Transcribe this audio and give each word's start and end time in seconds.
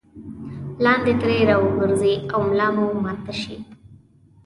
لاندې 0.83 1.13
ترې 1.21 1.37
راوغورځئ 1.49 2.13
او 2.33 2.39
ملا 2.49 2.67
مو 2.75 2.85
ماته 3.05 3.33
شي. 3.41 3.57